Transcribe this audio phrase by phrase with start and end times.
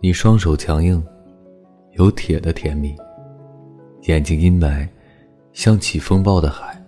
[0.00, 1.02] 你双手强硬，
[1.94, 2.94] 有铁的甜蜜；
[4.02, 4.88] 眼睛阴霾，
[5.52, 6.80] 像起风暴的海。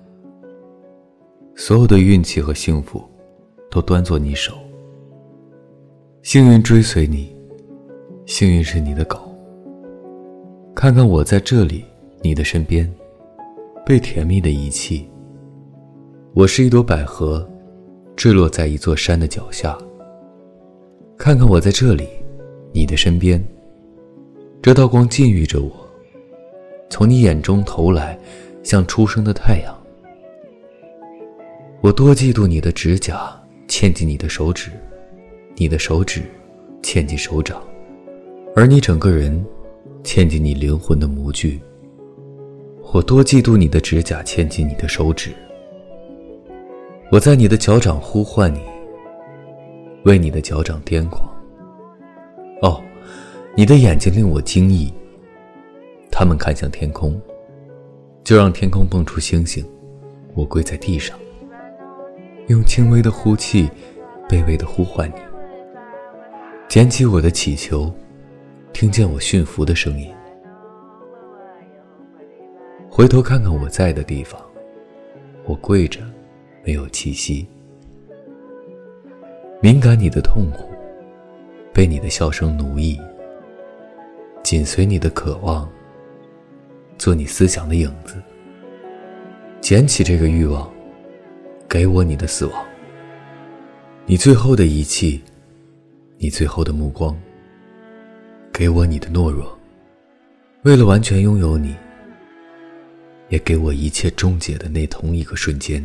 [1.56, 3.03] 所有的运气和幸福，
[3.72, 4.53] 都端坐你手。
[6.22, 7.35] 幸运追随你，
[8.24, 9.19] 幸运是你的狗。
[10.76, 11.85] 看看我在这里，
[12.22, 12.88] 你的身边，
[13.85, 15.10] 被甜蜜的遗弃。
[16.34, 17.45] 我是一朵百合，
[18.15, 19.77] 坠落在一座山的脚下。
[21.19, 22.06] 看看我在这里，
[22.73, 23.43] 你的身边。
[24.61, 25.73] 这道光禁欲着我，
[26.91, 28.19] 从你眼中投来，
[28.62, 29.74] 像初升的太阳。
[31.80, 33.19] 我多嫉妒你的指甲
[33.66, 34.71] 嵌进你的手指，
[35.55, 36.23] 你的手指
[36.83, 37.62] 嵌进手掌，
[38.55, 39.45] 而你整个人
[40.05, 41.60] 嵌进你灵魂的模具。
[42.93, 45.30] 我多嫉妒你的指甲嵌进你的手指。
[47.10, 48.60] 我在你的脚掌呼唤你，
[50.06, 51.28] 为你的脚掌癫狂。
[52.62, 52.80] 哦，
[53.57, 54.93] 你的眼睛令我惊异。
[56.13, 57.21] 他们看向天空，
[58.23, 59.66] 就让天空蹦出星星。
[60.35, 61.18] 我跪在地上。
[62.46, 63.68] 用轻微的呼气，
[64.28, 65.20] 卑微的呼唤你。
[66.68, 67.92] 捡起我的祈求，
[68.72, 70.14] 听见我驯服的声音。
[72.88, 74.41] 回头看看我在的地方，
[75.46, 76.00] 我跪着，
[76.64, 77.44] 没有气息。
[79.62, 80.70] 敏感你的痛苦，
[81.72, 83.00] 被你的笑声奴役。
[84.42, 85.68] 紧随你的渴望，
[86.98, 88.22] 做你思想的影子。
[89.60, 90.70] 捡起这个欲望。
[91.68, 92.64] 给我你的死亡，
[94.06, 95.20] 你最后的遗弃，
[96.16, 97.14] 你最后的目光。
[98.52, 99.58] 给我你的懦弱，
[100.62, 101.74] 为了完全拥有你，
[103.30, 105.84] 也给我一切终结的那同一个瞬间。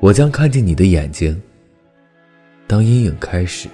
[0.00, 1.42] 我将看见你的眼睛，
[2.66, 3.68] 当阴影开始，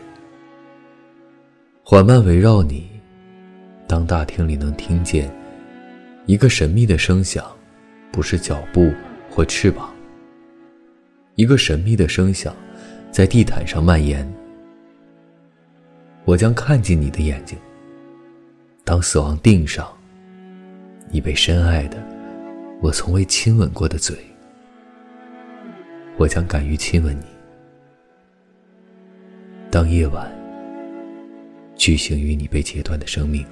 [1.85, 2.89] 缓慢围绕你，
[3.87, 5.31] 当大厅里能听见
[6.27, 7.45] 一个神秘的声响，
[8.11, 8.93] 不是脚步
[9.31, 9.95] 或翅膀。
[11.37, 12.55] 一个神秘的声响，
[13.13, 14.29] 在地毯上蔓延。
[16.25, 17.57] 我将看进你的眼睛。
[18.85, 19.87] 当死亡钉上，
[21.09, 21.97] 你被深爱的，
[22.83, 24.17] 我从未亲吻过的嘴，
[26.17, 27.38] 我将敢于亲吻你。
[29.71, 30.27] 当夜晚，
[31.77, 33.45] 举行与你被截断的生命。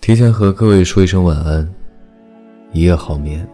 [0.00, 1.68] 提前和各位说一声晚安，
[2.72, 3.46] 一夜好眠。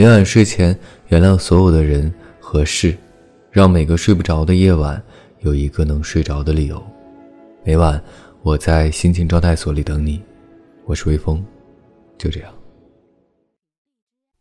[0.00, 0.74] 每晚睡前
[1.08, 2.96] 原谅所有的人和事，
[3.50, 5.02] 让每个睡不着的夜晚
[5.40, 6.82] 有一个能睡着的理由。
[7.62, 8.02] 每晚
[8.40, 10.22] 我在心情招待所里等你，
[10.86, 11.44] 我是微风，
[12.16, 12.50] 就这样。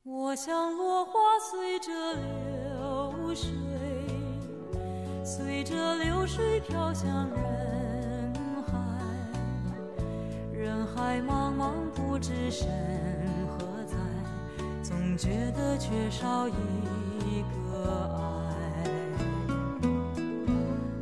[0.06, 1.12] 我像落花
[1.52, 3.50] 随着流水，
[5.26, 8.34] 随着流水飘向人
[8.64, 8.78] 海。
[10.54, 12.66] 人海茫茫，不知身，
[15.20, 18.22] 觉得缺少一个爱。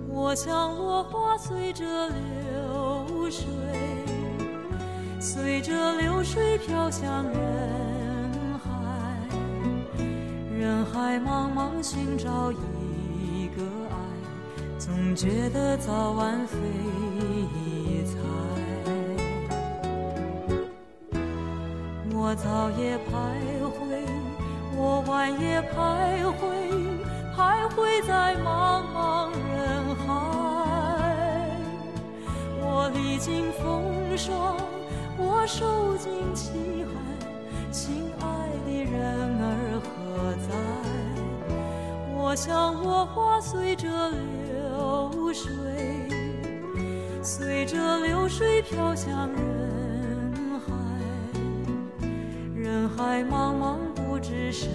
[0.09, 3.45] 我像落花随着流水，
[5.19, 8.71] 随着流水飘向人海。
[10.51, 13.61] 人海茫茫，寻找一个
[13.91, 13.95] 爱，
[14.79, 16.57] 总觉得早晚非
[17.53, 18.17] 一猜。
[22.19, 23.05] 我早也徘
[23.56, 23.56] 徊，
[25.07, 26.43] 晚夜徘徊，
[27.33, 30.05] 徘徊在茫茫人海。
[32.59, 34.57] 我历经风霜，
[35.17, 36.91] 我受尽凄寒，
[37.71, 39.87] 亲爱的人儿何
[40.45, 40.49] 在？
[42.13, 45.49] 我想落花随着流水，
[47.23, 49.37] 随着流水飘向人。
[50.59, 50.73] 海
[52.53, 54.67] 人海茫茫，不知身，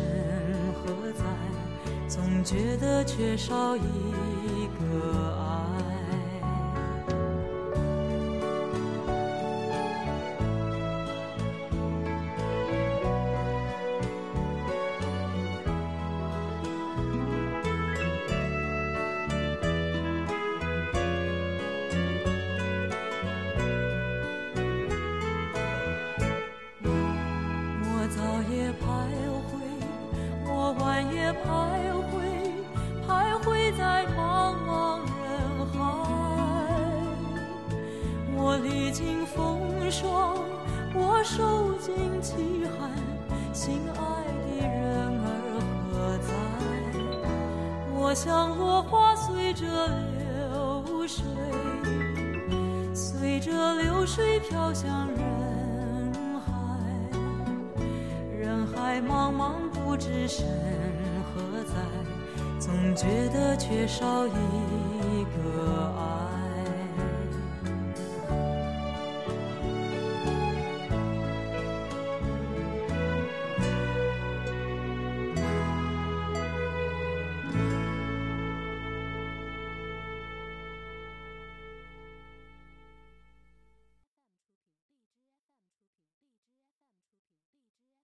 [2.14, 5.40] 总觉得缺少一个爱。
[27.84, 28.20] 我早
[28.52, 28.84] 也徘
[29.48, 29.50] 徊，
[30.44, 30.82] 我晚
[31.14, 31.44] 也徘
[31.90, 32.01] 徊，
[38.92, 39.58] 经风
[39.90, 40.36] 霜，
[40.94, 42.90] 我受尽凄寒，
[43.54, 44.00] 心爱
[44.44, 45.24] 的人儿
[45.90, 46.28] 何在？
[47.98, 49.64] 我像落花随着
[50.18, 51.24] 流水，
[52.94, 55.18] 随着流水飘向人
[56.44, 56.52] 海。
[58.38, 60.46] 人海茫茫，不知身
[61.32, 61.72] 何在，
[62.58, 65.81] 总觉得缺少一个。